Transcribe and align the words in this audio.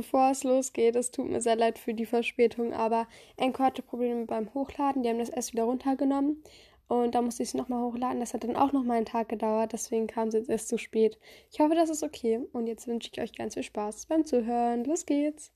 bevor 0.00 0.30
es 0.30 0.44
losgeht, 0.44 0.96
es 0.96 1.10
tut 1.10 1.28
mir 1.28 1.42
sehr 1.42 1.56
leid 1.56 1.78
für 1.78 1.92
die 1.92 2.06
Verspätung, 2.06 2.72
aber 2.72 3.06
Enko 3.36 3.62
hatte 3.62 3.82
Probleme 3.82 4.24
beim 4.24 4.52
Hochladen. 4.54 5.02
Die 5.02 5.10
haben 5.10 5.18
das 5.18 5.28
erst 5.28 5.52
wieder 5.52 5.64
runtergenommen 5.64 6.42
und 6.88 7.14
da 7.14 7.20
musste 7.20 7.42
ich 7.42 7.50
es 7.50 7.54
nochmal 7.54 7.82
hochladen. 7.82 8.18
Das 8.18 8.32
hat 8.32 8.44
dann 8.44 8.56
auch 8.56 8.72
nochmal 8.72 8.96
einen 8.96 9.04
Tag 9.04 9.28
gedauert, 9.28 9.74
deswegen 9.74 10.06
kam 10.06 10.28
es 10.28 10.34
jetzt 10.34 10.48
erst 10.48 10.68
zu 10.68 10.78
spät. 10.78 11.18
Ich 11.52 11.60
hoffe, 11.60 11.74
das 11.74 11.90
ist 11.90 12.02
okay 12.02 12.40
und 12.52 12.66
jetzt 12.66 12.86
wünsche 12.86 13.10
ich 13.12 13.20
euch 13.20 13.34
ganz 13.34 13.54
viel 13.54 13.62
Spaß 13.62 14.06
beim 14.06 14.24
Zuhören. 14.24 14.84
Los 14.84 15.04
geht's! 15.04 15.52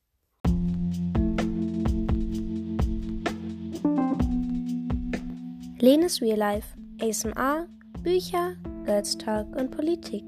Lenes 5.81 6.21
Real 6.21 6.39
Life, 6.39 6.69
ASMR, 7.01 7.67
Bücher, 8.03 8.57
Girls 8.85 9.17
Talk 9.17 9.47
und 9.57 9.71
Politik. 9.71 10.25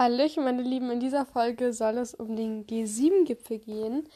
Hallöchen, 0.00 0.44
meine 0.44 0.62
Lieben. 0.62 0.90
In 0.90 0.98
dieser 0.98 1.26
Folge 1.26 1.74
soll 1.74 1.98
es 1.98 2.14
um 2.14 2.34
den 2.34 2.64
G7-Gipfel 2.66 3.58
gehen. 3.58 4.08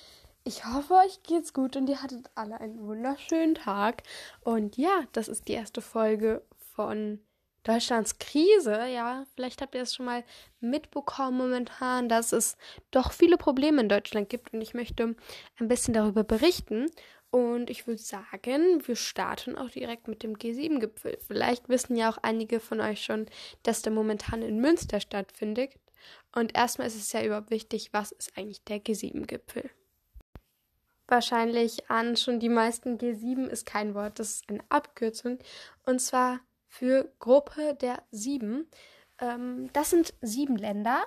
Ich 0.42 0.64
hoffe, 0.64 0.94
euch 0.94 1.22
geht's 1.24 1.52
gut 1.52 1.76
und 1.76 1.90
ihr 1.90 2.02
hattet 2.02 2.30
alle 2.34 2.58
einen 2.58 2.86
wunderschönen 2.86 3.54
Tag. 3.54 4.02
Und 4.40 4.78
ja, 4.78 5.02
das 5.12 5.28
ist 5.28 5.46
die 5.46 5.52
erste 5.52 5.82
Folge 5.82 6.40
von 6.74 7.20
Deutschlands 7.64 8.18
Krise. 8.18 8.86
Ja, 8.86 9.26
vielleicht 9.34 9.60
habt 9.60 9.74
ihr 9.74 9.82
es 9.82 9.94
schon 9.94 10.06
mal 10.06 10.24
mitbekommen 10.58 11.36
momentan, 11.36 12.08
dass 12.08 12.32
es 12.32 12.56
doch 12.90 13.12
viele 13.12 13.36
Probleme 13.36 13.82
in 13.82 13.90
Deutschland 13.90 14.30
gibt 14.30 14.54
und 14.54 14.62
ich 14.62 14.72
möchte 14.72 15.14
ein 15.58 15.68
bisschen 15.68 15.92
darüber 15.92 16.24
berichten. 16.24 16.86
Und 17.34 17.68
ich 17.68 17.88
würde 17.88 18.00
sagen, 18.00 18.86
wir 18.86 18.94
starten 18.94 19.58
auch 19.58 19.68
direkt 19.68 20.06
mit 20.06 20.22
dem 20.22 20.36
G7-Gipfel. 20.36 21.18
Vielleicht 21.26 21.68
wissen 21.68 21.96
ja 21.96 22.08
auch 22.08 22.18
einige 22.18 22.60
von 22.60 22.80
euch 22.80 23.02
schon, 23.02 23.26
dass 23.64 23.82
der 23.82 23.90
momentan 23.90 24.40
in 24.40 24.60
Münster 24.60 25.00
stattfindet. 25.00 25.72
Und 26.32 26.56
erstmal 26.56 26.86
ist 26.86 26.94
es 26.94 27.10
ja 27.10 27.24
überhaupt 27.24 27.50
wichtig, 27.50 27.88
was 27.92 28.12
ist 28.12 28.38
eigentlich 28.38 28.62
der 28.62 28.78
G7-Gipfel? 28.78 29.68
Wahrscheinlich 31.08 31.90
an 31.90 32.16
schon 32.16 32.38
die 32.38 32.48
meisten 32.48 32.98
G7 32.98 33.48
ist 33.48 33.66
kein 33.66 33.96
Wort, 33.96 34.20
das 34.20 34.36
ist 34.36 34.48
eine 34.48 34.62
Abkürzung. 34.68 35.40
Und 35.84 36.00
zwar 36.00 36.38
für 36.68 37.12
Gruppe 37.18 37.74
der 37.80 38.04
Sieben. 38.12 38.68
Ähm, 39.18 39.70
das 39.72 39.90
sind 39.90 40.14
sieben 40.20 40.54
Länder 40.54 41.04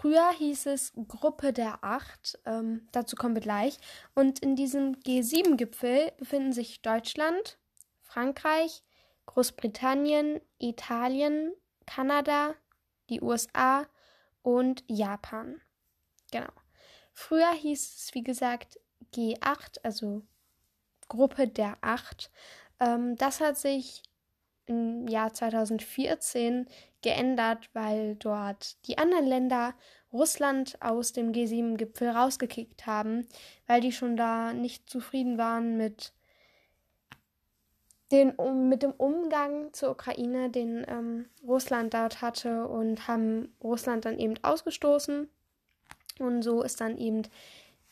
Früher 0.00 0.30
hieß 0.30 0.66
es 0.66 0.92
Gruppe 1.08 1.52
der 1.52 1.82
Acht, 1.82 2.38
ähm, 2.46 2.86
dazu 2.92 3.16
kommen 3.16 3.34
wir 3.34 3.42
gleich. 3.42 3.78
Und 4.14 4.38
in 4.38 4.54
diesem 4.54 4.94
G7-Gipfel 5.00 6.12
befinden 6.18 6.52
sich 6.52 6.82
Deutschland, 6.82 7.58
Frankreich, 8.02 8.84
Großbritannien, 9.26 10.40
Italien, 10.60 11.52
Kanada, 11.84 12.54
die 13.10 13.20
USA 13.20 13.86
und 14.42 14.84
Japan. 14.86 15.60
Genau. 16.30 16.52
Früher 17.12 17.50
hieß 17.50 17.96
es, 17.96 18.14
wie 18.14 18.22
gesagt, 18.22 18.78
G8, 19.12 19.80
also 19.82 20.22
Gruppe 21.08 21.48
der 21.48 21.76
Acht. 21.80 22.30
Ähm, 22.78 23.16
das 23.16 23.40
hat 23.40 23.58
sich 23.58 24.04
im 24.68 25.08
Jahr 25.08 25.32
2014 25.32 26.66
geändert, 27.02 27.70
weil 27.72 28.16
dort 28.16 28.76
die 28.86 28.98
anderen 28.98 29.26
Länder 29.26 29.74
Russland 30.12 30.78
aus 30.80 31.12
dem 31.12 31.32
G7-Gipfel 31.32 32.08
rausgekickt 32.08 32.86
haben, 32.86 33.26
weil 33.66 33.80
die 33.80 33.92
schon 33.92 34.16
da 34.16 34.52
nicht 34.52 34.88
zufrieden 34.88 35.38
waren 35.38 35.76
mit, 35.76 36.12
den, 38.10 38.30
um, 38.32 38.68
mit 38.68 38.82
dem 38.82 38.92
Umgang 38.92 39.72
zur 39.72 39.90
Ukraine, 39.90 40.50
den 40.50 40.84
ähm, 40.88 41.26
Russland 41.46 41.92
dort 41.92 42.22
hatte 42.22 42.66
und 42.66 43.06
haben 43.06 43.54
Russland 43.62 44.04
dann 44.04 44.18
eben 44.18 44.34
ausgestoßen. 44.42 45.28
Und 46.18 46.42
so 46.42 46.62
ist 46.62 46.80
dann 46.80 46.96
eben 46.96 47.22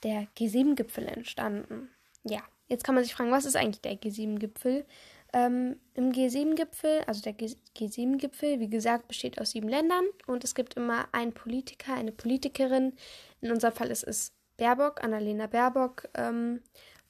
der 0.03 0.27
G7-Gipfel 0.37 1.07
entstanden. 1.07 1.91
Ja, 2.25 2.41
jetzt 2.69 2.85
kann 2.85 2.95
man 2.95 3.05
sich 3.05 3.15
fragen, 3.15 3.31
was 3.31 3.45
ist 3.45 3.57
eigentlich 3.57 3.83
der 3.83 4.01
G7-Gipfel? 4.01 4.85
Ähm, 5.33 5.81
Im 5.95 6.13
G7-Gipfel, 6.13 7.03
also 7.07 7.21
der 7.21 7.35
G7-Gipfel, 7.35 8.61
wie 8.61 8.71
gesagt, 8.71 9.09
besteht 9.09 9.41
aus 9.41 9.51
sieben 9.51 9.69
Ländern 9.69 10.05
und 10.27 10.45
es 10.45 10.55
gibt 10.55 10.75
immer 10.75 11.09
einen 11.13 11.33
Politiker, 11.33 11.95
eine 11.95 12.13
Politikerin. 12.13 12.95
In 13.41 13.51
unserem 13.51 13.75
Fall 13.75 13.91
ist 13.91 14.05
es 14.05 14.33
Baerbock, 14.57 15.03
Annalena 15.03 15.47
Baerbock. 15.47 16.09
Ähm, 16.15 16.63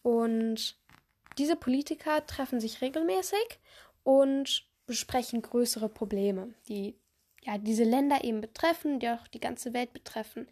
und 0.02 0.76
diese 1.38 1.56
Politiker 1.56 2.24
treffen 2.26 2.60
sich 2.60 2.80
regelmäßig 2.80 3.60
und 4.02 4.66
besprechen 4.86 5.42
größere 5.42 5.88
Probleme, 5.88 6.54
die 6.68 6.96
ja 7.42 7.58
diese 7.58 7.84
Länder 7.84 8.24
eben 8.24 8.40
betreffen, 8.40 9.00
die 9.00 9.08
auch 9.08 9.26
die 9.28 9.40
ganze 9.40 9.72
Welt 9.74 9.92
betreffen. 9.92 10.48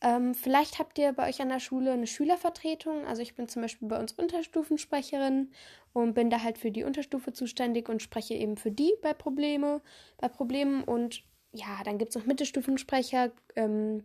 Ähm, 0.00 0.34
vielleicht 0.34 0.78
habt 0.78 0.96
ihr 0.98 1.12
bei 1.12 1.28
euch 1.28 1.40
an 1.40 1.48
der 1.48 1.58
Schule 1.58 1.92
eine 1.92 2.06
Schülervertretung. 2.06 3.04
Also 3.06 3.22
ich 3.22 3.34
bin 3.34 3.48
zum 3.48 3.62
Beispiel 3.62 3.88
bei 3.88 3.98
uns 3.98 4.12
Unterstufensprecherin 4.12 5.50
und 5.92 6.14
bin 6.14 6.30
da 6.30 6.42
halt 6.42 6.58
für 6.58 6.70
die 6.70 6.84
Unterstufe 6.84 7.32
zuständig 7.32 7.88
und 7.88 8.00
spreche 8.00 8.34
eben 8.34 8.56
für 8.56 8.70
die 8.70 8.92
bei 9.02 9.12
Probleme, 9.12 9.80
bei 10.18 10.28
Problemen. 10.28 10.84
Und 10.84 11.24
ja, 11.52 11.80
dann 11.84 11.98
gibt 11.98 12.10
es 12.10 12.16
noch 12.16 12.26
Mittelstufensprecher, 12.26 13.32
ähm, 13.56 14.04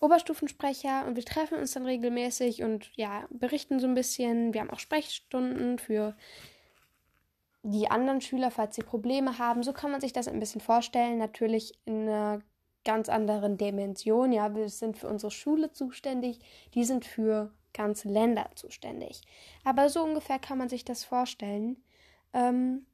Oberstufensprecher 0.00 1.06
und 1.06 1.16
wir 1.16 1.24
treffen 1.24 1.58
uns 1.58 1.72
dann 1.72 1.84
regelmäßig 1.84 2.62
und 2.62 2.92
ja, 2.94 3.26
berichten 3.30 3.80
so 3.80 3.88
ein 3.88 3.94
bisschen. 3.94 4.54
Wir 4.54 4.60
haben 4.60 4.70
auch 4.70 4.78
Sprechstunden 4.78 5.80
für 5.80 6.16
die 7.64 7.90
anderen 7.90 8.20
Schüler, 8.20 8.52
falls 8.52 8.76
sie 8.76 8.82
Probleme 8.82 9.38
haben. 9.38 9.64
So 9.64 9.72
kann 9.72 9.90
man 9.90 10.00
sich 10.00 10.12
das 10.12 10.28
ein 10.28 10.38
bisschen 10.38 10.60
vorstellen. 10.60 11.18
Natürlich 11.18 11.74
in 11.84 12.08
einer 12.08 12.40
ganz 12.88 13.10
anderen 13.10 13.58
Dimension. 13.58 14.32
Ja, 14.32 14.54
wir 14.54 14.70
sind 14.70 14.96
für 14.96 15.08
unsere 15.08 15.30
Schule 15.30 15.70
zuständig, 15.72 16.38
die 16.72 16.84
sind 16.84 17.04
für 17.04 17.52
ganze 17.74 18.08
Länder 18.08 18.48
zuständig. 18.54 19.20
Aber 19.62 19.90
so 19.90 20.02
ungefähr 20.02 20.38
kann 20.38 20.56
man 20.56 20.70
sich 20.70 20.86
das 20.86 21.04
vorstellen. 21.04 21.76
Ähm, 22.32 22.86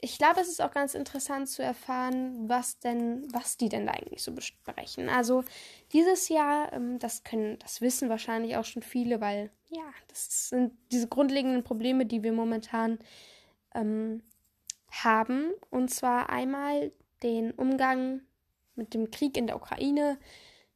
ich 0.00 0.18
glaube, 0.18 0.40
es 0.40 0.48
ist 0.48 0.60
auch 0.60 0.72
ganz 0.72 0.96
interessant 0.96 1.48
zu 1.48 1.62
erfahren, 1.62 2.48
was 2.48 2.80
denn, 2.80 3.32
was 3.32 3.56
die 3.56 3.68
denn 3.68 3.86
da 3.86 3.92
eigentlich 3.92 4.20
so 4.20 4.32
besprechen. 4.32 5.08
Also 5.08 5.44
dieses 5.92 6.28
Jahr, 6.28 6.72
ähm, 6.72 6.98
das 6.98 7.22
können, 7.22 7.60
das 7.60 7.80
wissen 7.80 8.08
wahrscheinlich 8.08 8.56
auch 8.56 8.64
schon 8.64 8.82
viele, 8.82 9.20
weil 9.20 9.52
ja, 9.68 9.86
das 10.08 10.48
sind 10.48 10.72
diese 10.90 11.06
grundlegenden 11.06 11.62
Probleme, 11.62 12.04
die 12.04 12.24
wir 12.24 12.32
momentan 12.32 12.98
ähm, 13.76 14.24
haben. 14.90 15.52
Und 15.70 15.94
zwar 15.94 16.30
einmal 16.30 16.90
den 17.22 17.52
Umgang 17.52 18.22
mit 18.76 18.94
dem 18.94 19.10
Krieg 19.10 19.36
in 19.36 19.46
der 19.46 19.56
Ukraine. 19.56 20.18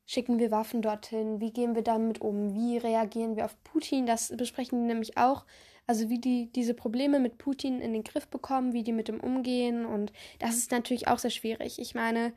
Schicken 0.06 0.38
wir 0.38 0.50
Waffen 0.50 0.82
dorthin? 0.82 1.40
Wie 1.40 1.52
gehen 1.52 1.74
wir 1.74 1.82
damit 1.82 2.20
um? 2.20 2.54
Wie 2.54 2.78
reagieren 2.78 3.36
wir 3.36 3.44
auf 3.44 3.62
Putin? 3.62 4.06
Das 4.06 4.34
besprechen 4.36 4.80
die 4.80 4.86
nämlich 4.86 5.18
auch. 5.18 5.44
Also 5.86 6.08
wie 6.08 6.18
die 6.18 6.50
diese 6.52 6.74
Probleme 6.74 7.18
mit 7.20 7.38
Putin 7.38 7.80
in 7.80 7.92
den 7.92 8.04
Griff 8.04 8.28
bekommen, 8.28 8.72
wie 8.72 8.82
die 8.82 8.92
mit 8.92 9.08
ihm 9.08 9.20
umgehen. 9.20 9.84
Und 9.86 10.12
das 10.38 10.56
ist 10.56 10.70
natürlich 10.70 11.08
auch 11.08 11.18
sehr 11.18 11.30
schwierig. 11.30 11.78
Ich 11.78 11.94
meine, 11.94 12.32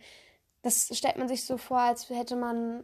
das 0.61 0.89
stellt 0.97 1.17
man 1.17 1.27
sich 1.27 1.45
so 1.45 1.57
vor, 1.57 1.79
als 1.79 2.09
hätte 2.09 2.35
man, 2.35 2.83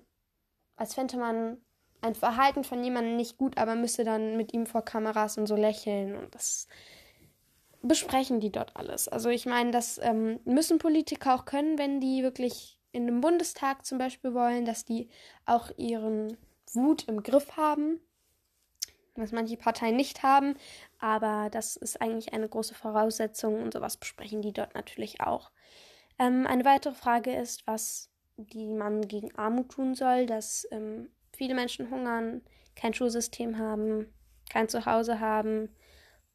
als 0.76 0.94
fände 0.94 1.18
man 1.18 1.58
ein 2.02 2.16
Verhalten 2.16 2.64
von 2.64 2.84
jemandem 2.84 3.16
nicht 3.16 3.38
gut, 3.38 3.58
aber 3.58 3.76
müsste 3.76 4.04
dann 4.04 4.38
mit 4.38 4.54
ihm 4.54 4.66
vor 4.66 4.84
Kameras 4.84 5.38
und 5.38 5.48
so 5.48 5.56
lächeln. 5.56 6.16
Und 6.16 6.34
das 6.36 6.68
besprechen 7.88 8.40
die 8.40 8.52
dort 8.52 8.76
alles. 8.76 9.08
Also 9.08 9.30
ich 9.30 9.46
meine, 9.46 9.72
das 9.72 10.00
ähm, 10.02 10.40
müssen 10.46 10.78
Politiker 10.78 11.36
auch 11.36 11.46
können, 11.46 11.78
wenn 11.78 12.00
die 12.00 12.24
wirklich 12.24 12.80
in 12.92 13.06
dem 13.06 13.22
Bundestag 13.22 13.86
zum 13.86 13.98
Beispiel 13.98 14.34
wollen, 14.34 14.66
dass 14.66 14.86
die 14.86 15.10
auch 15.46 15.72
ihren 15.78 16.38
Wut 16.74 17.08
im 17.08 17.24
Griff 17.24 17.58
haben, 17.58 18.00
was 19.16 19.32
manche 19.32 19.58
Parteien 19.58 19.96
nicht 19.96 20.24
haben. 20.24 20.56
Aber 21.00 21.50
das 21.52 21.76
ist 21.76 22.02
eigentlich 22.02 22.34
eine 22.34 22.50
große 22.50 22.74
Voraussetzung 22.74 23.62
und 23.62 23.74
sowas 23.74 23.98
besprechen 23.98 24.42
die 24.42 24.54
dort 24.54 24.74
natürlich 24.76 25.22
auch. 25.22 25.52
Ähm, 26.20 26.48
eine 26.48 26.66
weitere 26.66 26.94
Frage 26.94 27.36
ist, 27.36 27.68
was 27.68 28.10
die 28.38 28.74
man 28.74 29.02
gegen 29.02 29.36
Armut 29.36 29.70
tun 29.70 29.96
soll, 29.96 30.26
dass 30.26 30.68
ähm, 30.72 31.10
viele 31.36 31.56
Menschen 31.56 31.90
hungern, 31.90 32.42
kein 32.76 32.94
Schulsystem 32.94 33.58
haben, 33.58 34.14
kein 34.50 34.70
Zuhause 34.70 35.20
haben, 35.20 35.70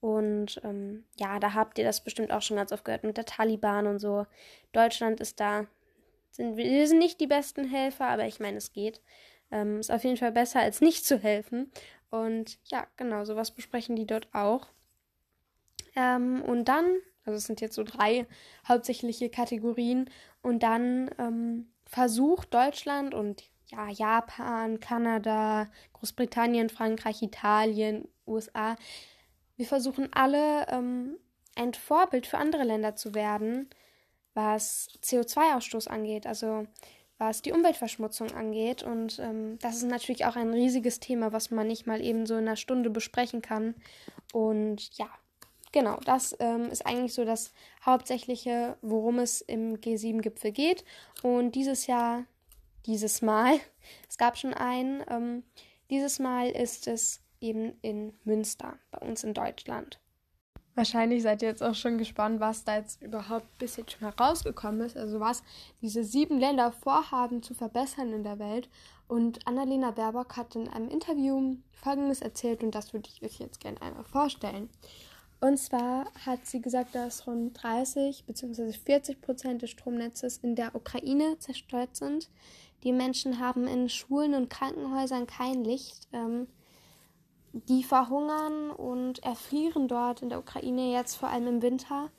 und 0.03 0.61
ähm, 0.65 1.05
ja, 1.17 1.39
da 1.39 1.55
habt 1.55 1.79
ihr 1.79 1.85
das 1.85 2.03
bestimmt 2.03 2.33
auch 2.33 2.43
schon 2.43 2.57
ganz 2.57 2.73
oft 2.73 2.85
gehört 2.85 3.05
mit 3.05 3.17
der 3.17 3.25
Taliban 3.25 3.87
und 3.87 4.01
so. 4.01 4.27
Deutschland 4.73 5.21
ist 5.21 5.39
da, 5.39 5.67
sind, 6.33 6.57
wir 6.57 6.89
sind 6.89 6.99
nicht 6.99 7.21
die 7.21 7.29
besten 7.29 7.65
Helfer, 7.71 8.09
aber 8.09 8.27
ich 8.27 8.41
meine, 8.41 8.57
es 8.57 8.73
geht. 8.73 9.01
Ähm, 9.53 9.79
ist 9.79 9.93
auf 9.93 10.03
jeden 10.03 10.17
Fall 10.17 10.33
besser, 10.33 10.59
als 10.59 10.81
nicht 10.81 11.07
zu 11.07 11.19
helfen. 11.19 11.71
Und 12.11 12.59
ja, 12.65 12.85
genau, 12.97 13.25
sowas 13.25 13.53
besprechen 13.53 13.95
die 13.95 14.07
dort 14.07 14.27
auch. 14.35 14.67
Ähm, 15.95 16.43
und 16.43 16.65
dann, 16.65 16.97
also 17.25 17.37
es 17.37 17.45
sind 17.45 17.61
jetzt 17.61 17.77
so 17.77 17.85
drei 17.85 18.27
hauptsächliche 18.67 19.31
Kategorien, 19.31 20.11
und 20.43 20.65
dann 20.65 21.11
ähm, 21.19 21.69
versucht 21.87 22.53
Deutschland 22.53 23.15
und 23.15 23.45
ja, 23.67 23.89
Japan, 23.89 24.81
Kanada, 24.81 25.71
Großbritannien, 25.93 26.71
Frankreich, 26.71 27.23
Italien, 27.23 28.09
USA, 28.27 28.75
wir 29.63 29.69
versuchen 29.69 30.09
alle 30.13 30.67
ähm, 30.71 31.19
ein 31.55 31.73
Vorbild 31.73 32.27
für 32.27 32.37
andere 32.37 32.65
Länder 32.65 32.97
zu 32.97 33.15
werden, 33.15 33.71
was 34.35 34.89
CO2-Ausstoß 35.05 35.87
angeht, 35.87 36.27
also 36.27 36.67
was 37.17 37.43
die 37.43 37.53
Umweltverschmutzung 37.53 38.33
angeht. 38.33 38.83
Und 38.83 39.21
ähm, 39.21 39.61
das 39.61 39.77
ist 39.77 39.85
natürlich 39.85 40.27
auch 40.27 40.35
ein 40.35 40.53
riesiges 40.53 40.99
Thema, 40.99 41.33
was 41.33 41.53
man 41.53 41.69
nicht 41.69 41.87
mal 41.87 42.01
eben 42.01 42.27
so 42.27 42.35
in 42.35 42.41
einer 42.49 42.57
Stunde 42.57 42.91
besprechen 42.91 43.41
kann. 43.41 43.77
Und 44.33 44.99
ja, 44.99 45.07
genau, 45.71 46.01
das 46.05 46.35
ähm, 46.41 46.69
ist 46.69 46.85
eigentlich 46.85 47.15
so 47.15 47.25
das 47.25 47.53
Hauptsächliche, 47.87 48.77
worum 48.83 49.21
es 49.21 49.43
im 49.43 49.77
G7-Gipfel 49.77 50.51
geht. 50.51 50.85
Und 51.23 51.55
dieses 51.55 51.87
Jahr, 51.87 52.25
dieses 52.87 53.23
Mal, 53.23 53.61
es 54.09 54.19
gab 54.19 54.37
schon 54.37 54.55
einen, 54.55 55.05
ähm, 55.09 55.45
dieses 55.89 56.19
Mal 56.19 56.51
ist 56.51 56.89
es 56.89 57.22
eben 57.43 57.75
in 57.83 58.15
Münster, 58.25 58.79
bei 58.91 59.07
uns 59.07 59.25
in 59.25 59.35
Deutschland. 59.35 59.99
Wahrscheinlich 60.75 61.23
seid 61.23 61.43
ihr 61.43 61.49
jetzt 61.49 61.63
auch 61.63 61.75
schon 61.75 61.99
gespannt, 61.99 62.41
was 62.41 62.65
da 62.65 62.77
jetzt 62.77 63.03
überhaupt 63.03 63.47
bis 63.59 63.77
jetzt 63.77 63.93
schon 63.93 64.09
herausgekommen 64.09 64.81
ist. 64.81 64.97
Also 64.97 65.21
was 65.21 65.43
diese 65.83 66.03
sieben 66.03 66.39
Länder 66.39 66.73
vorhaben 66.73 67.43
zu 67.43 67.53
verbessern 67.53 68.13
in 68.15 68.25
der 68.25 68.39
Welt. 68.39 68.71
Und 69.07 69.47
Annalena 69.47 69.91
Baerbock 69.91 70.37
hat 70.37 70.57
in 70.57 70.69
einem 70.69 70.89
Interview 70.89 71.57
Folgendes 71.73 72.23
erzählt 72.23 72.63
und 72.63 72.75
das 72.75 72.95
würde 72.95 73.11
ich 73.13 73.23
euch 73.23 73.39
jetzt 73.39 73.61
gerne 73.61 73.83
einmal 73.83 74.05
vorstellen. 74.05 74.71
Und 75.41 75.59
zwar 75.59 76.07
hat 76.25 76.47
sie 76.47 76.63
gesagt, 76.63 76.95
dass 76.95 77.27
rund 77.27 77.61
30 77.63 78.25
bzw. 78.25 78.73
40 78.73 79.21
Prozent 79.21 79.61
des 79.61 79.71
Stromnetzes 79.71 80.39
in 80.39 80.55
der 80.55 80.75
Ukraine 80.75 81.39
zerstört 81.39 81.97
sind. 81.97 82.31
Die 82.85 82.93
Menschen 82.93 83.41
haben 83.41 83.67
in 83.67 83.89
Schulen 83.89 84.35
und 84.35 84.49
Krankenhäusern 84.49 85.27
kein 85.27 85.65
Licht. 85.65 86.09
Ähm, 86.13 86.47
die 87.53 87.85
verhungern 87.85 88.71
und 88.71 89.23
erfrieren 89.23 89.89
dort 89.89 90.23
in 90.23 90.29
der 90.29 90.39
Ukraine, 90.39 90.93
jetzt 90.93 91.17
vor 91.17 91.29
allem 91.29 91.47
im 91.47 91.63
Winter, 91.63 92.11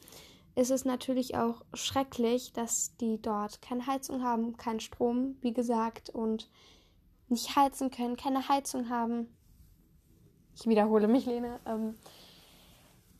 ist 0.55 0.69
es 0.69 0.85
natürlich 0.85 1.35
auch 1.35 1.63
schrecklich, 1.73 2.53
dass 2.53 2.95
die 2.97 3.19
dort 3.21 3.61
keine 3.61 3.87
Heizung 3.87 4.23
haben, 4.23 4.55
keinen 4.57 4.79
Strom, 4.79 5.35
wie 5.41 5.53
gesagt, 5.53 6.09
und 6.11 6.49
nicht 7.27 7.55
heizen 7.55 7.89
können, 7.89 8.17
keine 8.17 8.47
Heizung 8.47 8.89
haben. 8.89 9.35
Ich 10.55 10.67
wiederhole 10.67 11.07
mich, 11.07 11.25
Lene. 11.25 11.59
Ähm, 11.65 11.95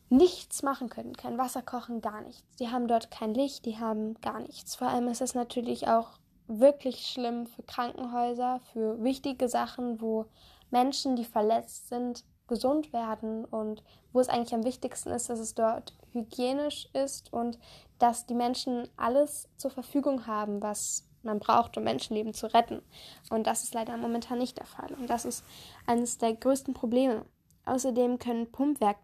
nichts 0.08 0.62
machen 0.62 0.88
können, 0.88 1.16
kein 1.16 1.38
Wasser 1.38 1.62
kochen, 1.62 2.00
gar 2.00 2.20
nichts. 2.20 2.44
Die 2.60 2.68
haben 2.68 2.86
dort 2.86 3.10
kein 3.10 3.34
Licht, 3.34 3.66
die 3.66 3.78
haben 3.78 4.14
gar 4.20 4.38
nichts. 4.38 4.76
Vor 4.76 4.88
allem 4.88 5.08
ist 5.08 5.20
es 5.20 5.34
natürlich 5.34 5.88
auch 5.88 6.10
wirklich 6.46 7.06
schlimm 7.06 7.46
für 7.46 7.62
Krankenhäuser, 7.62 8.60
für 8.72 9.02
wichtige 9.02 9.48
Sachen, 9.48 10.00
wo 10.00 10.26
Menschen, 10.74 11.14
die 11.14 11.24
verletzt 11.24 11.88
sind, 11.88 12.24
gesund 12.48 12.92
werden 12.92 13.44
und 13.44 13.84
wo 14.12 14.18
es 14.18 14.28
eigentlich 14.28 14.54
am 14.54 14.64
wichtigsten 14.64 15.10
ist, 15.10 15.30
dass 15.30 15.38
es 15.38 15.54
dort 15.54 15.94
hygienisch 16.10 16.88
ist 16.92 17.32
und 17.32 17.60
dass 18.00 18.26
die 18.26 18.34
Menschen 18.34 18.88
alles 18.96 19.48
zur 19.56 19.70
Verfügung 19.70 20.26
haben, 20.26 20.60
was 20.60 21.08
man 21.22 21.38
braucht, 21.38 21.76
um 21.78 21.84
Menschenleben 21.84 22.34
zu 22.34 22.52
retten. 22.52 22.82
Und 23.30 23.46
das 23.46 23.62
ist 23.62 23.72
leider 23.72 23.96
momentan 23.96 24.38
nicht 24.38 24.58
der 24.58 24.66
Fall. 24.66 24.92
Und 24.94 25.08
das 25.08 25.24
ist 25.24 25.44
eines 25.86 26.18
der 26.18 26.34
größten 26.34 26.74
Probleme. 26.74 27.24
Außerdem 27.66 28.18
können 28.18 28.50
Pumpwerke, 28.50 29.00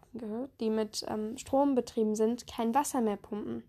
die 0.59 0.69
mit 0.69 1.05
ähm, 1.07 1.37
Strom 1.37 1.73
betrieben 1.73 2.15
sind, 2.15 2.45
kein 2.45 2.75
Wasser 2.75 3.01
mehr 3.01 3.17
pumpen. 3.17 3.63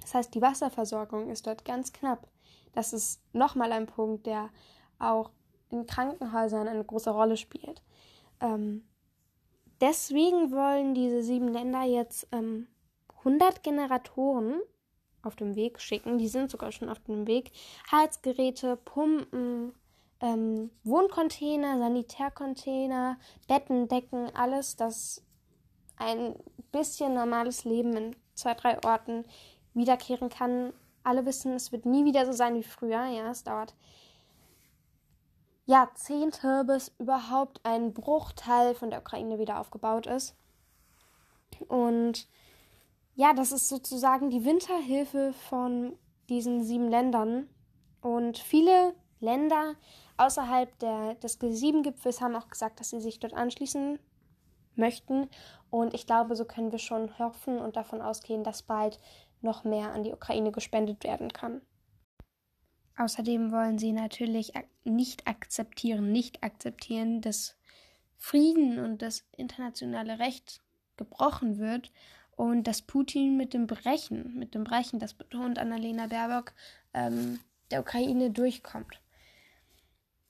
Das 0.00 0.14
heißt, 0.14 0.34
die 0.34 0.40
Wasserversorgung 0.40 1.28
ist 1.28 1.46
dort 1.46 1.64
ganz 1.64 1.92
knapp. 1.92 2.28
Das 2.72 2.92
ist 2.92 3.20
nochmal 3.34 3.72
ein 3.72 3.86
Punkt, 3.86 4.24
der 4.26 4.50
auch 4.98 5.30
in 5.70 5.86
Krankenhäusern 5.86 6.68
eine 6.68 6.84
große 6.84 7.10
Rolle 7.10 7.36
spielt. 7.36 7.82
Ähm, 8.40 8.84
deswegen 9.80 10.52
wollen 10.52 10.94
diese 10.94 11.22
sieben 11.22 11.48
Länder 11.48 11.82
jetzt 11.82 12.26
ähm, 12.32 12.68
100 13.18 13.62
Generatoren 13.62 14.60
auf 15.22 15.36
dem 15.36 15.56
Weg 15.56 15.80
schicken. 15.80 16.18
Die 16.18 16.28
sind 16.28 16.50
sogar 16.50 16.72
schon 16.72 16.88
auf 16.88 17.00
dem 17.00 17.26
Weg. 17.26 17.50
Heizgeräte, 17.90 18.76
Pumpen, 18.76 19.74
ähm, 20.20 20.70
Wohncontainer, 20.84 21.78
Sanitärcontainer, 21.78 23.18
Betten, 23.46 23.88
Decken, 23.88 24.34
alles, 24.34 24.76
das 24.76 25.22
ein 25.96 26.34
bisschen 26.72 27.14
normales 27.14 27.64
Leben 27.64 27.96
in 27.96 28.16
zwei, 28.34 28.54
drei 28.54 28.82
Orten 28.84 29.24
wiederkehren 29.74 30.28
kann. 30.28 30.72
Alle 31.02 31.26
wissen, 31.26 31.52
es 31.52 31.72
wird 31.72 31.86
nie 31.86 32.04
wieder 32.04 32.26
so 32.26 32.32
sein 32.32 32.54
wie 32.54 32.62
früher. 32.62 33.06
Ja, 33.06 33.30
es 33.30 33.44
dauert 33.44 33.74
Jahrzehnte, 35.68 36.64
bis 36.64 36.94
überhaupt 36.98 37.60
ein 37.62 37.92
Bruchteil 37.92 38.74
von 38.74 38.88
der 38.88 39.00
Ukraine 39.00 39.38
wieder 39.38 39.60
aufgebaut 39.60 40.06
ist. 40.06 40.34
Und 41.68 42.26
ja, 43.14 43.34
das 43.34 43.52
ist 43.52 43.68
sozusagen 43.68 44.30
die 44.30 44.46
Winterhilfe 44.46 45.34
von 45.50 45.94
diesen 46.30 46.64
sieben 46.64 46.88
Ländern. 46.88 47.50
Und 48.00 48.38
viele 48.38 48.94
Länder 49.20 49.74
außerhalb 50.16 50.78
der, 50.78 51.16
des 51.16 51.38
G7-Gipfels 51.38 52.22
haben 52.22 52.34
auch 52.34 52.48
gesagt, 52.48 52.80
dass 52.80 52.88
sie 52.88 53.00
sich 53.00 53.20
dort 53.20 53.34
anschließen 53.34 53.98
möchten. 54.74 55.28
Und 55.68 55.92
ich 55.92 56.06
glaube, 56.06 56.34
so 56.34 56.46
können 56.46 56.72
wir 56.72 56.78
schon 56.78 57.18
hoffen 57.18 57.58
und 57.58 57.76
davon 57.76 58.00
ausgehen, 58.00 58.42
dass 58.42 58.62
bald 58.62 58.98
noch 59.42 59.64
mehr 59.64 59.92
an 59.92 60.02
die 60.02 60.14
Ukraine 60.14 60.50
gespendet 60.50 61.04
werden 61.04 61.30
kann. 61.30 61.60
Außerdem 62.98 63.52
wollen 63.52 63.78
sie 63.78 63.92
natürlich 63.92 64.52
nicht 64.82 65.28
akzeptieren, 65.28 66.10
nicht 66.10 66.42
akzeptieren, 66.42 67.20
dass 67.20 67.56
Frieden 68.16 68.80
und 68.80 69.02
das 69.02 69.24
internationale 69.36 70.18
Recht 70.18 70.60
gebrochen 70.96 71.58
wird 71.58 71.92
und 72.32 72.64
dass 72.64 72.82
Putin 72.82 73.36
mit 73.36 73.54
dem 73.54 73.68
Brechen, 73.68 74.34
mit 74.36 74.52
dem 74.52 74.64
Brechen, 74.64 74.98
das 74.98 75.14
betont 75.14 75.60
Annalena 75.60 76.08
Baerbock, 76.08 76.52
ähm, 76.92 77.38
der 77.70 77.82
Ukraine 77.82 78.32
durchkommt 78.32 79.00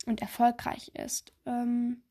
und 0.04 0.20
erfolgreich 0.20 0.88
ist. 0.88 1.32
Ähm, 1.46 2.02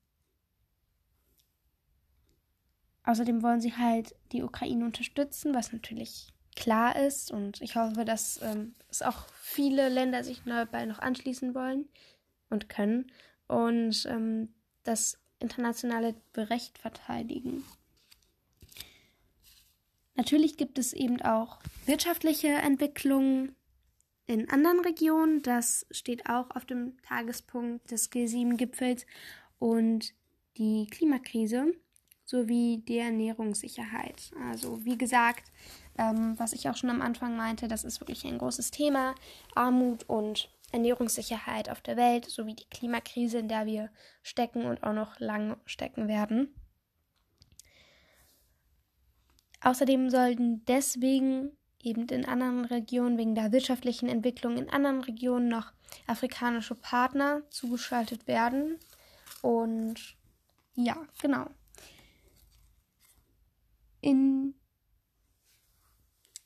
außerdem 3.03 3.43
wollen 3.43 3.61
sie 3.61 3.75
halt 3.75 4.15
die 4.31 4.41
Ukraine 4.41 4.85
unterstützen, 4.85 5.53
was 5.53 5.71
natürlich 5.71 6.33
klar 6.57 6.95
ist. 6.97 7.31
Und 7.31 7.61
ich 7.61 7.75
hoffe, 7.75 8.03
dass 8.03 8.41
ähm, 8.41 8.75
es 8.89 9.01
auch 9.01 9.27
viele 9.41 9.87
Länder 9.87 10.23
sich 10.23 10.41
dabei 10.45 10.85
noch 10.85 10.99
anschließen 10.99 11.55
wollen 11.55 11.87
und 12.49 12.67
können 12.67 13.11
und 13.47 14.05
ähm, 14.09 14.49
das 14.83 15.19
internationale 15.39 16.15
Recht 16.35 16.77
verteidigen. 16.77 17.63
Natürlich 20.15 20.57
gibt 20.57 20.79
es 20.79 20.93
eben 20.93 21.21
auch 21.21 21.59
wirtschaftliche 21.85 22.47
Entwicklungen 22.47 23.55
in 24.25 24.49
anderen 24.49 24.79
Regionen. 24.79 25.43
Das 25.43 25.85
steht 25.91 26.27
auch 26.27 26.49
auf 26.51 26.65
dem 26.65 26.99
Tagespunkt 27.03 27.91
des 27.91 28.11
G7-Gipfels 28.11 29.05
und 29.59 30.13
die 30.57 30.87
Klimakrise 30.89 31.73
sowie 32.27 32.83
die 32.85 32.97
Ernährungssicherheit. 32.97 34.31
Also 34.49 34.83
wie 34.83 34.97
gesagt, 34.97 35.51
ähm, 35.97 36.37
was 36.37 36.53
ich 36.53 36.69
auch 36.69 36.75
schon 36.75 36.89
am 36.89 37.01
Anfang 37.01 37.35
meinte, 37.35 37.67
das 37.67 37.83
ist 37.83 37.99
wirklich 37.99 38.25
ein 38.25 38.37
großes 38.37 38.71
Thema. 38.71 39.15
Armut 39.55 40.03
und 40.07 40.49
Ernährungssicherheit 40.71 41.69
auf 41.69 41.81
der 41.81 41.97
Welt 41.97 42.25
sowie 42.25 42.55
die 42.55 42.69
Klimakrise, 42.69 43.39
in 43.39 43.47
der 43.47 43.65
wir 43.65 43.89
stecken 44.21 44.65
und 44.65 44.83
auch 44.83 44.93
noch 44.93 45.19
lang 45.19 45.57
stecken 45.65 46.07
werden. 46.07 46.53
Außerdem 49.61 50.09
sollten 50.09 50.63
deswegen 50.65 51.51
eben 51.81 52.07
in 52.07 52.25
anderen 52.25 52.65
Regionen 52.65 53.17
wegen 53.17 53.33
der 53.33 53.51
wirtschaftlichen 53.51 54.09
Entwicklung 54.09 54.57
in 54.57 54.69
anderen 54.69 55.01
Regionen 55.01 55.47
noch 55.47 55.71
afrikanische 56.05 56.75
Partner 56.75 57.41
zugeschaltet 57.49 58.27
werden. 58.27 58.77
Und 59.41 60.15
ja, 60.75 60.97
genau. 61.21 61.47
In 64.01 64.53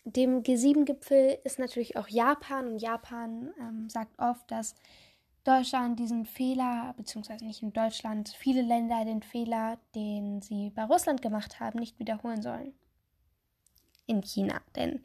dem 0.04 0.44
G7-Gipfel 0.44 1.40
ist 1.44 1.60
natürlich 1.60 1.98
auch 1.98 2.08
Japan 2.08 2.68
und 2.68 2.80
Japan 2.80 3.54
ähm, 3.60 3.90
sagt 3.90 4.18
oft, 4.20 4.50
dass 4.50 4.76
Deutschland 5.44 6.00
diesen 6.00 6.26
Fehler, 6.26 6.94
beziehungsweise 6.98 7.46
nicht 7.46 7.64
in 7.64 7.74
Deutschland, 7.74 8.30
viele 8.30 8.62
Länder 8.62 9.06
den 9.06 9.24
Fehler, 9.24 9.80
den 9.96 10.42
sie 10.42 10.70
bei 10.70 10.84
Russland 10.84 11.22
gemacht 11.22 11.60
haben, 11.60 11.80
nicht 11.80 11.98
wiederholen 12.00 12.42
sollen. 12.42 12.74
In 14.06 14.22
China. 14.22 14.62
Denn 14.76 15.04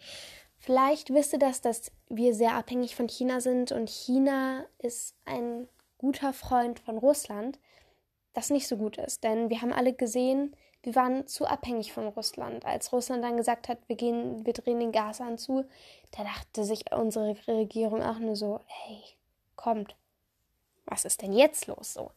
vielleicht 0.58 1.12
wisst 1.12 1.32
ihr 1.32 1.38
das, 1.38 1.62
dass 1.62 1.90
wir 2.08 2.34
sehr 2.34 2.54
abhängig 2.54 2.94
von 2.94 3.08
China 3.08 3.40
sind 3.40 3.72
und 3.72 3.88
China 3.88 4.66
ist 4.78 5.16
ein 5.24 5.68
guter 5.98 6.32
Freund 6.32 6.80
von 6.80 6.98
Russland, 6.98 7.58
das 8.34 8.50
nicht 8.50 8.68
so 8.68 8.76
gut 8.76 8.98
ist. 8.98 9.24
Denn 9.24 9.48
wir 9.48 9.62
haben 9.62 9.72
alle 9.72 9.94
gesehen, 9.94 10.54
wir 10.86 10.94
waren 10.94 11.26
zu 11.26 11.46
abhängig 11.46 11.92
von 11.92 12.06
Russland. 12.06 12.64
Als 12.64 12.92
Russland 12.92 13.24
dann 13.24 13.36
gesagt 13.36 13.68
hat, 13.68 13.78
wir 13.88 13.96
gehen, 13.96 14.46
wir 14.46 14.52
drehen 14.52 14.78
den 14.78 14.92
Gashahn 14.92 15.36
zu, 15.36 15.64
da 16.16 16.22
dachte 16.22 16.64
sich 16.64 16.92
unsere 16.92 17.36
Regierung 17.48 18.04
auch 18.04 18.20
nur 18.20 18.36
so, 18.36 18.60
hey, 18.66 19.02
kommt, 19.56 19.96
was 20.84 21.04
ist 21.04 21.22
denn 21.22 21.32
jetzt 21.32 21.66
los 21.66 21.92
so? 21.92 22.12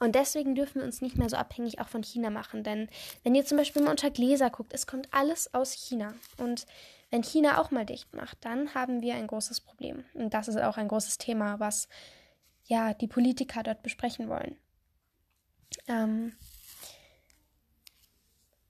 Und 0.00 0.14
deswegen 0.14 0.54
dürfen 0.54 0.76
wir 0.76 0.86
uns 0.86 1.02
nicht 1.02 1.18
mehr 1.18 1.28
so 1.28 1.36
abhängig 1.36 1.80
auch 1.82 1.88
von 1.88 2.02
China 2.02 2.30
machen. 2.30 2.64
Denn 2.64 2.88
wenn 3.24 3.34
ihr 3.34 3.44
zum 3.44 3.58
Beispiel 3.58 3.82
mal 3.82 3.90
unter 3.90 4.10
Gläser 4.10 4.48
guckt, 4.48 4.72
es 4.72 4.86
kommt 4.86 5.12
alles 5.12 5.52
aus 5.52 5.74
China. 5.74 6.14
Und 6.38 6.66
wenn 7.10 7.22
China 7.22 7.60
auch 7.60 7.70
mal 7.70 7.84
dicht 7.84 8.14
macht, 8.14 8.38
dann 8.40 8.74
haben 8.74 9.02
wir 9.02 9.16
ein 9.16 9.26
großes 9.26 9.60
Problem. 9.60 10.06
Und 10.14 10.32
das 10.32 10.48
ist 10.48 10.56
auch 10.56 10.78
ein 10.78 10.88
großes 10.88 11.18
Thema, 11.18 11.60
was 11.60 11.88
ja 12.64 12.94
die 12.94 13.06
Politiker 13.06 13.62
dort 13.62 13.82
besprechen 13.82 14.30
wollen. 14.30 14.56
Ähm, 15.88 16.34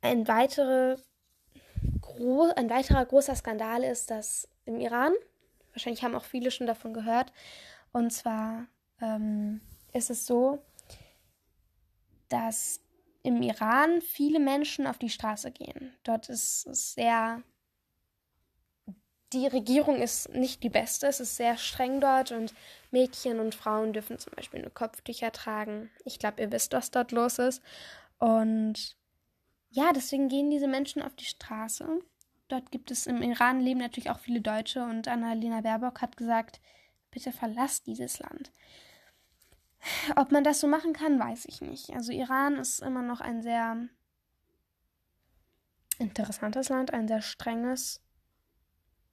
ein, 0.04 0.28
weitere, 0.28 0.96
ein 2.56 2.70
weiterer 2.70 3.04
großer 3.04 3.34
Skandal 3.34 3.82
ist, 3.82 4.10
dass 4.10 4.48
im 4.66 4.78
Iran, 4.80 5.12
wahrscheinlich 5.72 6.04
haben 6.04 6.14
auch 6.14 6.24
viele 6.24 6.50
schon 6.50 6.66
davon 6.66 6.92
gehört, 6.92 7.32
und 7.92 8.12
zwar 8.12 8.66
ähm, 9.00 9.60
ist 9.92 10.10
es 10.10 10.26
so, 10.26 10.62
dass 12.28 12.80
im 13.22 13.42
Iran 13.42 14.02
viele 14.02 14.40
Menschen 14.40 14.86
auf 14.86 14.98
die 14.98 15.08
Straße 15.08 15.50
gehen. 15.50 15.94
Dort 16.02 16.28
ist 16.28 16.66
es 16.66 16.94
sehr. 16.94 17.42
Die 19.32 19.46
Regierung 19.46 20.00
ist 20.00 20.28
nicht 20.28 20.62
die 20.62 20.68
beste, 20.68 21.06
es 21.06 21.18
ist 21.18 21.36
sehr 21.36 21.56
streng 21.56 22.00
dort 22.00 22.30
und 22.30 22.54
Mädchen 22.92 23.40
und 23.40 23.54
Frauen 23.54 23.92
dürfen 23.92 24.18
zum 24.18 24.32
Beispiel 24.34 24.60
nur 24.60 24.72
Kopftücher 24.72 25.32
tragen. 25.32 25.90
Ich 26.04 26.18
glaube, 26.20 26.42
ihr 26.42 26.52
wisst, 26.52 26.72
was 26.72 26.90
dort 26.92 27.10
los 27.10 27.38
ist. 27.38 27.62
Und 28.18 28.96
ja, 29.74 29.92
deswegen 29.92 30.28
gehen 30.28 30.50
diese 30.50 30.68
Menschen 30.68 31.02
auf 31.02 31.16
die 31.16 31.24
Straße. 31.24 32.00
Dort 32.46 32.70
gibt 32.70 32.92
es 32.92 33.06
im 33.08 33.22
Iran 33.22 33.60
leben 33.60 33.80
natürlich 33.80 34.10
auch 34.10 34.20
viele 34.20 34.40
Deutsche 34.40 34.84
und 34.84 35.08
Annalena 35.08 35.62
Baerbock 35.62 36.00
hat 36.00 36.16
gesagt, 36.16 36.60
bitte 37.10 37.32
verlasst 37.32 37.88
dieses 37.88 38.20
Land. 38.20 38.52
Ob 40.14 40.30
man 40.30 40.44
das 40.44 40.60
so 40.60 40.68
machen 40.68 40.92
kann, 40.92 41.18
weiß 41.18 41.46
ich 41.46 41.60
nicht. 41.60 41.90
Also 41.90 42.12
Iran 42.12 42.56
ist 42.56 42.80
immer 42.80 43.02
noch 43.02 43.20
ein 43.20 43.42
sehr 43.42 43.88
interessantes 45.98 46.68
Land, 46.68 46.92
ein 46.92 47.08
sehr 47.08 47.20
strenges, 47.20 48.00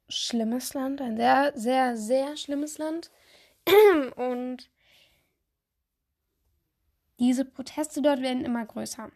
schlimmes 0.10 0.76
Land, 0.76 1.02
ein 1.02 1.18
sehr, 1.18 1.54
sehr, 1.56 1.98
sehr 1.98 2.38
schlimmes 2.38 2.78
Land. 2.78 3.10
Und 4.16 4.70
diese 7.18 7.46
Proteste 7.46 8.04
dort 8.04 8.22
werden 8.22 8.46
immer 8.46 8.66
größer. 8.66 9.12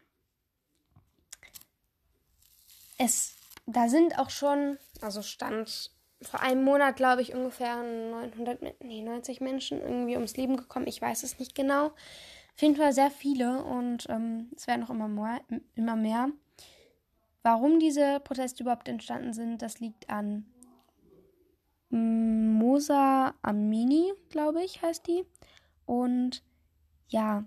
Es, 2.97 3.35
da 3.65 3.89
sind 3.89 4.17
auch 4.19 4.29
schon, 4.29 4.77
also 5.01 5.21
stand 5.21 5.91
vor 6.21 6.39
einem 6.41 6.63
Monat, 6.63 6.95
glaube 6.95 7.21
ich, 7.21 7.33
ungefähr 7.33 7.83
900, 7.83 8.83
nee, 8.83 9.01
90 9.01 9.41
Menschen 9.41 9.81
irgendwie 9.81 10.15
ums 10.15 10.37
Leben 10.37 10.57
gekommen. 10.57 10.87
Ich 10.87 11.01
weiß 11.01 11.23
es 11.23 11.39
nicht 11.39 11.55
genau. 11.55 11.87
Auf 11.87 12.61
jeden 12.61 12.77
Fall 12.77 12.93
sehr 12.93 13.11
viele 13.11 13.63
und 13.63 14.07
ähm, 14.09 14.49
es 14.55 14.65
werden 14.67 14.81
noch 14.81 14.89
immer 14.89 15.09
mehr, 15.09 15.41
immer 15.75 15.95
mehr. 15.95 16.29
Warum 17.43 17.79
diese 17.79 18.21
Proteste 18.21 18.63
überhaupt 18.63 18.87
entstanden 18.87 19.33
sind, 19.33 19.61
das 19.61 19.79
liegt 19.79 20.09
an 20.09 20.45
Musa 21.89 23.35
Amini, 23.41 24.11
glaube 24.29 24.63
ich, 24.63 24.81
heißt 24.81 25.05
die. 25.07 25.25
Und 25.85 26.43
ja, 27.07 27.43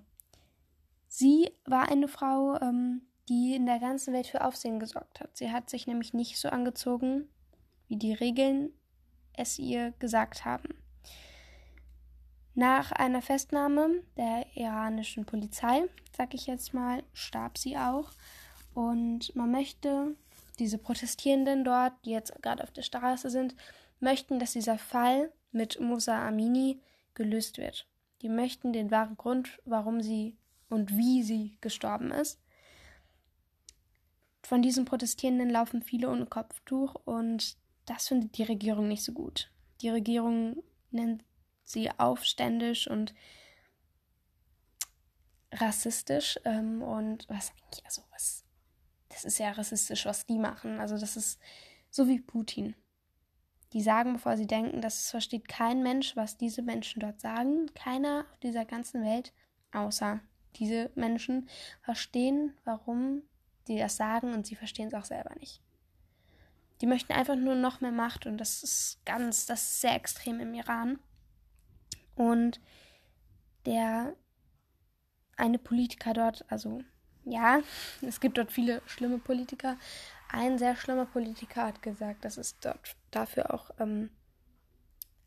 sie 1.08 1.50
war 1.64 1.88
eine 1.88 2.06
Frau, 2.08 2.56
ähm, 2.60 3.02
die 3.28 3.54
in 3.54 3.66
der 3.66 3.78
ganzen 3.78 4.14
Welt 4.14 4.26
für 4.26 4.44
Aufsehen 4.44 4.80
gesorgt 4.80 5.20
hat. 5.20 5.36
Sie 5.36 5.52
hat 5.52 5.68
sich 5.68 5.86
nämlich 5.86 6.14
nicht 6.14 6.38
so 6.38 6.48
angezogen, 6.48 7.28
wie 7.88 7.96
die 7.96 8.12
Regeln 8.12 8.70
es 9.34 9.58
ihr 9.58 9.92
gesagt 9.98 10.44
haben. 10.44 10.74
Nach 12.54 12.90
einer 12.90 13.22
Festnahme 13.22 14.02
der 14.16 14.44
iranischen 14.54 15.24
Polizei, 15.24 15.84
sag 16.16 16.34
ich 16.34 16.46
jetzt 16.46 16.74
mal, 16.74 17.04
starb 17.12 17.56
sie 17.56 17.76
auch. 17.76 18.10
Und 18.74 19.34
man 19.36 19.50
möchte, 19.52 20.16
diese 20.58 20.78
Protestierenden 20.78 21.62
dort, 21.62 21.92
die 22.04 22.10
jetzt 22.10 22.34
gerade 22.42 22.64
auf 22.64 22.72
der 22.72 22.82
Straße 22.82 23.30
sind, 23.30 23.54
möchten, 24.00 24.40
dass 24.40 24.52
dieser 24.52 24.78
Fall 24.78 25.32
mit 25.52 25.80
Musa 25.80 26.26
Amini 26.26 26.80
gelöst 27.14 27.58
wird. 27.58 27.86
Die 28.22 28.28
möchten 28.28 28.72
den 28.72 28.90
wahren 28.90 29.16
Grund, 29.16 29.60
warum 29.64 30.00
sie 30.00 30.36
und 30.68 30.96
wie 30.96 31.22
sie 31.22 31.56
gestorben 31.60 32.10
ist. 32.10 32.40
Von 34.48 34.62
diesen 34.62 34.86
Protestierenden 34.86 35.50
laufen 35.50 35.82
viele 35.82 36.08
ohne 36.08 36.24
Kopftuch 36.24 36.94
und 37.04 37.58
das 37.84 38.08
findet 38.08 38.38
die 38.38 38.44
Regierung 38.44 38.88
nicht 38.88 39.04
so 39.04 39.12
gut. 39.12 39.52
Die 39.82 39.90
Regierung 39.90 40.62
nennt 40.90 41.22
sie 41.64 41.90
aufständisch 41.98 42.88
und 42.88 43.12
rassistisch 45.52 46.40
ähm, 46.46 46.80
und 46.80 47.28
was 47.28 47.50
eigentlich, 47.50 47.84
also 47.84 48.00
was, 48.10 48.42
das 49.10 49.26
ist 49.26 49.38
ja 49.38 49.50
rassistisch, 49.50 50.06
was 50.06 50.24
die 50.24 50.38
machen. 50.38 50.80
Also 50.80 50.96
das 50.96 51.18
ist 51.18 51.38
so 51.90 52.08
wie 52.08 52.18
Putin. 52.18 52.74
Die 53.74 53.82
sagen, 53.82 54.14
bevor 54.14 54.38
sie 54.38 54.46
denken, 54.46 54.80
das 54.80 55.10
versteht 55.10 55.46
kein 55.46 55.82
Mensch, 55.82 56.16
was 56.16 56.38
diese 56.38 56.62
Menschen 56.62 57.00
dort 57.00 57.20
sagen. 57.20 57.66
Keiner 57.74 58.24
auf 58.32 58.38
dieser 58.38 58.64
ganzen 58.64 59.04
Welt, 59.04 59.34
außer 59.72 60.20
diese 60.56 60.90
Menschen, 60.94 61.50
verstehen, 61.82 62.54
warum 62.64 63.24
die 63.68 63.78
das 63.78 63.96
sagen 63.96 64.32
und 64.32 64.46
sie 64.46 64.56
verstehen 64.56 64.88
es 64.88 64.94
auch 64.94 65.04
selber 65.04 65.34
nicht. 65.38 65.60
Die 66.80 66.86
möchten 66.86 67.12
einfach 67.12 67.36
nur 67.36 67.54
noch 67.54 67.80
mehr 67.80 67.92
Macht 67.92 68.26
und 68.26 68.38
das 68.38 68.62
ist 68.62 69.04
ganz, 69.04 69.46
das 69.46 69.62
ist 69.62 69.80
sehr 69.80 69.94
extrem 69.94 70.40
im 70.40 70.54
Iran. 70.54 70.98
Und 72.14 72.60
der 73.66 74.14
eine 75.36 75.58
Politiker 75.58 76.12
dort, 76.12 76.44
also 76.48 76.82
ja, 77.24 77.60
es 78.02 78.20
gibt 78.20 78.38
dort 78.38 78.52
viele 78.52 78.82
schlimme 78.86 79.18
Politiker. 79.18 79.76
Ein 80.30 80.58
sehr 80.58 80.76
schlimmer 80.76 81.06
Politiker 81.06 81.64
hat 81.66 81.82
gesagt, 81.82 82.24
dass 82.24 82.36
es 82.36 82.58
dort 82.60 82.96
dafür 83.10 83.54
auch 83.54 83.70
ähm, 83.78 84.10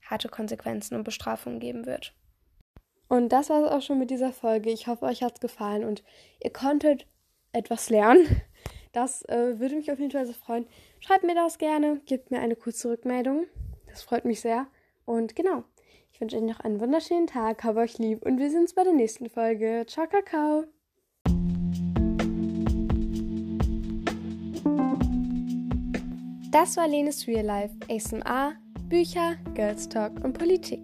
harte 0.05 0.29
Konsequenzen 0.29 0.95
und 0.95 1.03
Bestrafungen 1.03 1.59
geben 1.59 1.85
wird. 1.85 2.13
Und 3.07 3.29
das 3.29 3.49
war 3.49 3.63
es 3.63 3.71
auch 3.71 3.81
schon 3.81 3.99
mit 3.99 4.09
dieser 4.09 4.31
Folge. 4.31 4.69
Ich 4.69 4.87
hoffe, 4.87 5.05
euch 5.05 5.21
hat 5.21 5.33
es 5.33 5.39
gefallen 5.41 5.83
und 5.83 6.03
ihr 6.39 6.53
konntet 6.53 7.07
etwas 7.53 7.89
lernen. 7.89 8.41
Das 8.91 9.23
äh, 9.29 9.59
würde 9.59 9.75
mich 9.75 9.91
auf 9.91 9.99
jeden 9.99 10.11
Fall 10.11 10.25
sehr 10.25 10.35
freuen. 10.35 10.67
Schreibt 10.99 11.23
mir 11.23 11.35
das 11.35 11.57
gerne, 11.57 12.01
gebt 12.05 12.29
mir 12.29 12.39
eine 12.39 12.55
kurze 12.55 12.89
Rückmeldung. 12.89 13.45
Das 13.87 14.03
freut 14.03 14.25
mich 14.25 14.41
sehr. 14.41 14.67
Und 15.05 15.35
genau, 15.35 15.63
ich 16.11 16.19
wünsche 16.19 16.37
euch 16.37 16.43
noch 16.43 16.59
einen 16.59 16.79
wunderschönen 16.79 17.27
Tag, 17.27 17.63
habe 17.63 17.79
euch 17.79 17.97
lieb 17.97 18.25
und 18.25 18.37
wir 18.37 18.49
sehen 18.49 18.61
uns 18.61 18.73
bei 18.73 18.83
der 18.83 18.93
nächsten 18.93 19.29
Folge. 19.29 19.85
Ciao, 19.87 20.07
Kakao! 20.07 20.65
Das 26.51 26.75
war 26.75 26.87
Lenes 26.87 27.27
Real 27.27 27.45
Life, 27.45 27.73
ASMR, 27.89 28.53
Bücher, 28.89 29.37
Girls 29.55 29.87
Talk 29.87 30.21
und 30.23 30.37
Politik. 30.37 30.81